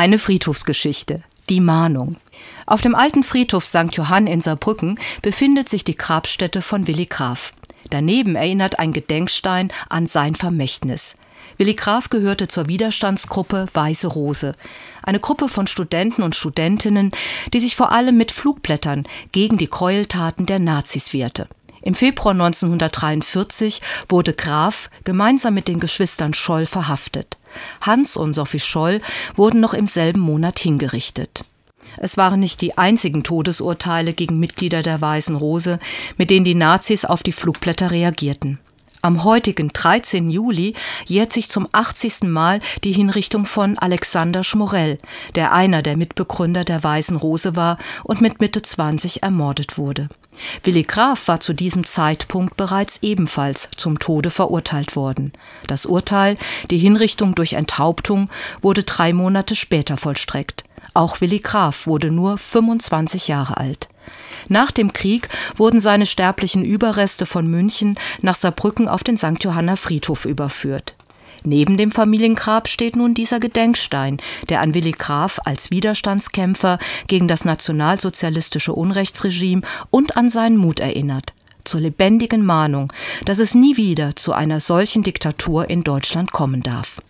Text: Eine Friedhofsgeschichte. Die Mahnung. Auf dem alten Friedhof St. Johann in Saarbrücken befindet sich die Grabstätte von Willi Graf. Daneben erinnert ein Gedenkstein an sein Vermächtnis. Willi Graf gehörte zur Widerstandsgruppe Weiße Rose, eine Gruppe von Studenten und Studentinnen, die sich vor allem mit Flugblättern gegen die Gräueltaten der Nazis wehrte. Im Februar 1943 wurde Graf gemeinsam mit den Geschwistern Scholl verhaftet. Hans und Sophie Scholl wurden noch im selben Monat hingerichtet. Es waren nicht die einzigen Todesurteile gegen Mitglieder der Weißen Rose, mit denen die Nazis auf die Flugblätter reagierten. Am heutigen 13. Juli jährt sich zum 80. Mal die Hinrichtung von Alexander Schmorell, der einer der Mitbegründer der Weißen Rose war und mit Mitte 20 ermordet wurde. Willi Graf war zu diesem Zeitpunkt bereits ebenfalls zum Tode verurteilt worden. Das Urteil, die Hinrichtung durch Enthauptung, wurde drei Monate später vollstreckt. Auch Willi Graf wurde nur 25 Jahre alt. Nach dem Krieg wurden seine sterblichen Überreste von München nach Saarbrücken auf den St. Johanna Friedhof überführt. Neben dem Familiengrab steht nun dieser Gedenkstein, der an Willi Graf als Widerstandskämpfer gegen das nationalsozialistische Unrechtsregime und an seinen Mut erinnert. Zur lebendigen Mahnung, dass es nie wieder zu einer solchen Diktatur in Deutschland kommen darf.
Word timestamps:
Eine 0.00 0.18
Friedhofsgeschichte. 0.18 1.22
Die 1.50 1.60
Mahnung. 1.60 2.16
Auf 2.64 2.80
dem 2.80 2.94
alten 2.94 3.22
Friedhof 3.22 3.66
St. 3.66 3.90
Johann 3.92 4.26
in 4.26 4.40
Saarbrücken 4.40 4.98
befindet 5.20 5.68
sich 5.68 5.84
die 5.84 5.94
Grabstätte 5.94 6.62
von 6.62 6.86
Willi 6.86 7.04
Graf. 7.04 7.52
Daneben 7.90 8.34
erinnert 8.34 8.78
ein 8.78 8.94
Gedenkstein 8.94 9.70
an 9.90 10.06
sein 10.06 10.34
Vermächtnis. 10.34 11.18
Willi 11.58 11.74
Graf 11.74 12.08
gehörte 12.08 12.48
zur 12.48 12.66
Widerstandsgruppe 12.66 13.66
Weiße 13.74 14.06
Rose, 14.06 14.54
eine 15.02 15.20
Gruppe 15.20 15.50
von 15.50 15.66
Studenten 15.66 16.22
und 16.22 16.34
Studentinnen, 16.34 17.10
die 17.52 17.60
sich 17.60 17.76
vor 17.76 17.92
allem 17.92 18.16
mit 18.16 18.32
Flugblättern 18.32 19.06
gegen 19.32 19.58
die 19.58 19.68
Gräueltaten 19.68 20.46
der 20.46 20.60
Nazis 20.60 21.12
wehrte. 21.12 21.46
Im 21.82 21.92
Februar 21.92 22.32
1943 22.32 23.82
wurde 24.08 24.32
Graf 24.32 24.88
gemeinsam 25.04 25.52
mit 25.52 25.68
den 25.68 25.78
Geschwistern 25.78 26.32
Scholl 26.32 26.64
verhaftet. 26.64 27.36
Hans 27.80 28.16
und 28.16 28.34
Sophie 28.34 28.60
Scholl 28.60 29.00
wurden 29.36 29.60
noch 29.60 29.74
im 29.74 29.86
selben 29.86 30.20
Monat 30.20 30.58
hingerichtet. 30.58 31.44
Es 31.96 32.16
waren 32.16 32.40
nicht 32.40 32.60
die 32.60 32.78
einzigen 32.78 33.22
Todesurteile 33.22 34.12
gegen 34.12 34.38
Mitglieder 34.38 34.82
der 34.82 35.00
Weißen 35.00 35.34
Rose, 35.34 35.78
mit 36.16 36.30
denen 36.30 36.44
die 36.44 36.54
Nazis 36.54 37.04
auf 37.04 37.22
die 37.22 37.32
Flugblätter 37.32 37.90
reagierten. 37.90 38.58
Am 39.02 39.24
heutigen 39.24 39.68
13. 39.68 40.28
Juli 40.28 40.74
jährt 41.06 41.32
sich 41.32 41.48
zum 41.48 41.66
80. 41.72 42.24
Mal 42.24 42.60
die 42.84 42.92
Hinrichtung 42.92 43.46
von 43.46 43.78
Alexander 43.78 44.42
Schmorell, 44.42 44.98
der 45.36 45.52
einer 45.52 45.80
der 45.80 45.96
Mitbegründer 45.96 46.64
der 46.64 46.84
Weißen 46.84 47.16
Rose 47.16 47.56
war 47.56 47.78
und 48.04 48.20
mit 48.20 48.40
Mitte 48.40 48.60
20 48.60 49.22
ermordet 49.22 49.78
wurde. 49.78 50.10
Willi 50.62 50.82
Graf 50.82 51.28
war 51.28 51.40
zu 51.40 51.52
diesem 51.52 51.84
Zeitpunkt 51.84 52.56
bereits 52.56 52.98
ebenfalls 53.02 53.68
zum 53.76 53.98
Tode 53.98 54.30
verurteilt 54.30 54.96
worden. 54.96 55.32
Das 55.66 55.86
Urteil, 55.86 56.36
die 56.70 56.78
Hinrichtung 56.78 57.34
durch 57.34 57.54
Enthauptung, 57.54 58.30
wurde 58.60 58.84
drei 58.84 59.12
Monate 59.12 59.54
später 59.54 59.96
vollstreckt. 59.96 60.64
Auch 60.94 61.20
Willi 61.20 61.38
Graf 61.38 61.86
wurde 61.86 62.10
nur 62.10 62.38
25 62.38 63.28
Jahre 63.28 63.56
alt. 63.56 63.88
Nach 64.48 64.70
dem 64.70 64.92
Krieg 64.92 65.28
wurden 65.56 65.80
seine 65.80 66.06
sterblichen 66.06 66.64
Überreste 66.64 67.26
von 67.26 67.46
München 67.46 67.98
nach 68.20 68.34
Saarbrücken 68.34 68.88
auf 68.88 69.04
den 69.04 69.16
St. 69.16 69.42
Johanna 69.44 69.76
Friedhof 69.76 70.24
überführt. 70.24 70.94
Neben 71.44 71.76
dem 71.76 71.90
Familiengrab 71.90 72.68
steht 72.68 72.96
nun 72.96 73.14
dieser 73.14 73.40
Gedenkstein, 73.40 74.18
der 74.48 74.60
an 74.60 74.74
Willi 74.74 74.92
Graf 74.92 75.40
als 75.44 75.70
Widerstandskämpfer 75.70 76.78
gegen 77.06 77.28
das 77.28 77.44
nationalsozialistische 77.44 78.72
Unrechtsregime 78.72 79.62
und 79.90 80.16
an 80.16 80.28
seinen 80.28 80.56
Mut 80.56 80.80
erinnert. 80.80 81.32
Zur 81.64 81.80
lebendigen 81.80 82.44
Mahnung, 82.44 82.92
dass 83.24 83.38
es 83.38 83.54
nie 83.54 83.76
wieder 83.76 84.16
zu 84.16 84.32
einer 84.32 84.60
solchen 84.60 85.02
Diktatur 85.02 85.68
in 85.68 85.82
Deutschland 85.82 86.32
kommen 86.32 86.62
darf. 86.62 87.00